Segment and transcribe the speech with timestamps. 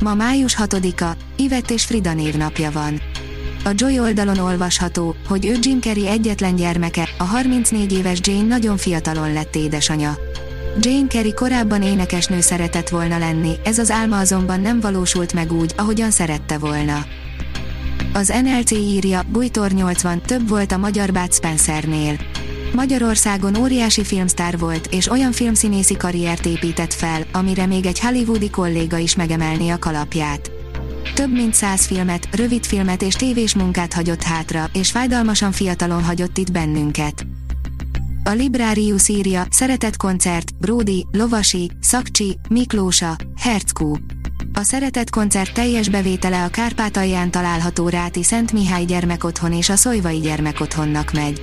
[0.00, 3.00] Ma május 6-a, Ivett és Frida névnapja van.
[3.64, 8.76] A Joy oldalon olvasható, hogy ő Jim Carrey egyetlen gyermeke, a 34 éves Jane nagyon
[8.76, 10.16] fiatalon lett édesanya.
[10.80, 15.72] Jane Carrey korábban énekesnő szeretett volna lenni, ez az álma azonban nem valósult meg úgy,
[15.76, 17.04] ahogyan szerette volna.
[18.12, 22.16] Az NLC írja, Bújtor 80 több volt a magyar Bud Spencernél.
[22.76, 28.96] Magyarországon óriási filmsztár volt, és olyan filmszínészi karriert épített fel, amire még egy hollywoodi kolléga
[28.96, 30.50] is megemelni a kalapját.
[31.14, 36.52] Több mint száz filmet, rövidfilmet és tévés munkát hagyott hátra, és fájdalmasan fiatalon hagyott itt
[36.52, 37.26] bennünket.
[38.24, 43.96] A Librarius írja, szeretett koncert, Brody, Lovasi, Szakcsi, Miklósa, Herckú.
[44.52, 50.18] A Szeretett koncert teljes bevétele a Kárpátalján található Ráti Szent Mihály gyermekotthon és a Szojvai
[50.18, 51.40] gyermekotthonnak megy.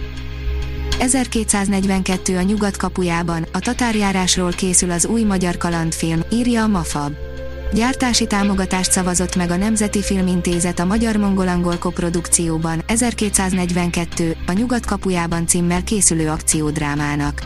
[1.04, 7.14] 1242 a nyugat kapujában, a tatárjárásról készül az új magyar kalandfilm, írja a Mafab.
[7.74, 15.84] Gyártási támogatást szavazott meg a Nemzeti Filmintézet a magyar-mongol-angol koprodukcióban, 1242, a nyugat kapujában címmel
[15.84, 17.42] készülő akciódrámának.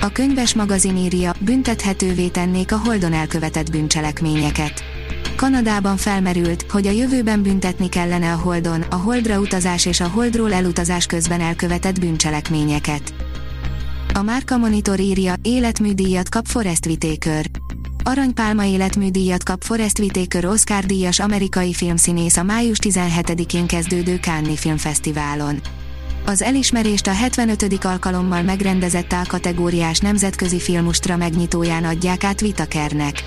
[0.00, 4.95] A könyves magazin írja, büntethetővé tennék a Holdon elkövetett bűncselekményeket.
[5.36, 10.52] Kanadában felmerült, hogy a jövőben büntetni kellene a Holdon, a Holdra utazás és a Holdról
[10.52, 13.14] elutazás közben elkövetett bűncselekményeket.
[14.14, 17.46] A Márka Monitor írja, életműdíjat kap Forest Whitaker.
[18.04, 25.60] Aranypálma életműdíjat kap Forest Whitaker Oscar díjas amerikai filmszínész a május 17-én kezdődő Cannes Filmfesztiválon.
[26.26, 27.84] Az elismerést a 75.
[27.84, 33.22] alkalommal megrendezett A kategóriás nemzetközi filmustra megnyitóján adják át Whitakernek.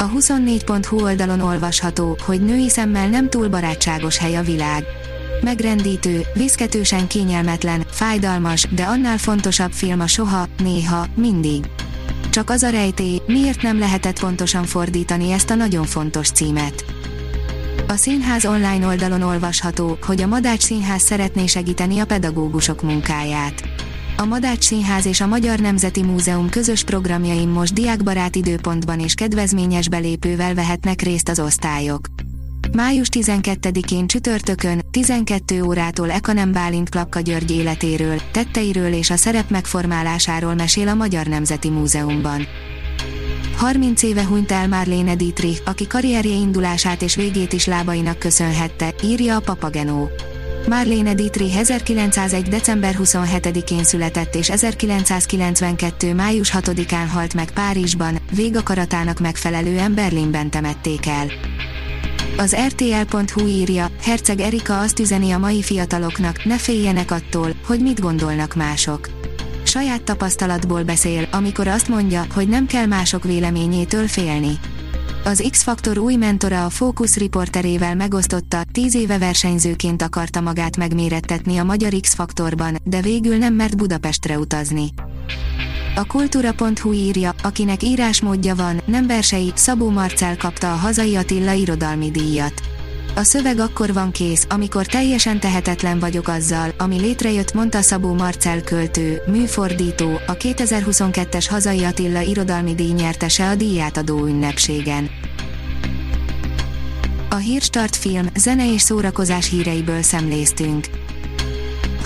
[0.00, 4.84] A 24.hu oldalon olvasható, hogy női szemmel nem túl barátságos hely a világ.
[5.40, 11.64] Megrendítő, viszketősen kényelmetlen, fájdalmas, de annál fontosabb film a soha, néha, mindig.
[12.30, 16.84] Csak az a rejtély, miért nem lehetett pontosan fordítani ezt a nagyon fontos címet.
[17.88, 23.62] A színház online oldalon olvasható, hogy a Madács Színház szeretné segíteni a pedagógusok munkáját.
[24.20, 29.88] A Madács Színház és a Magyar Nemzeti Múzeum közös programjain most diákbarát időpontban és kedvezményes
[29.88, 32.06] belépővel vehetnek részt az osztályok.
[32.72, 40.54] Május 12-én csütörtökön, 12 órától Ekanem Bálint Klapka György életéről, tetteiről és a szerep megformálásáról
[40.54, 42.46] mesél a Magyar Nemzeti Múzeumban.
[43.56, 49.36] 30 éve hunyt el Marlene Dietrich, aki karrierje indulását és végét is lábainak köszönhette, írja
[49.36, 50.08] a Papagenó.
[50.70, 52.48] Marlene Dietrich 1901.
[52.48, 56.14] december 27-én született és 1992.
[56.14, 61.26] május 6-án halt meg Párizsban, végakaratának megfelelően Berlinben temették el.
[62.36, 68.00] Az RTL.hu írja, Herceg Erika azt üzeni a mai fiataloknak, ne féljenek attól, hogy mit
[68.00, 69.08] gondolnak mások.
[69.62, 74.58] Saját tapasztalatból beszél, amikor azt mondja, hogy nem kell mások véleményétől félni.
[75.24, 81.64] Az X-Faktor új mentora a Focus riporterével megosztotta, 10 éve versenyzőként akarta magát megmérettetni a
[81.64, 84.88] magyar X-Faktorban, de végül nem mert Budapestre utazni.
[85.94, 92.10] A kultúra.hu írja, akinek írásmódja van, nem versei, Szabó Marcel kapta a hazai Attila irodalmi
[92.10, 92.79] díjat.
[93.20, 98.62] A szöveg akkor van kész, amikor teljesen tehetetlen vagyok azzal, ami létrejött, mondta Szabó Marcel
[98.62, 105.10] költő, műfordító, a 2022-es hazai Attila irodalmi díj nyertese a díjátadó ünnepségen.
[107.30, 110.86] A Hírstart film, zene és szórakozás híreiből szemléztünk.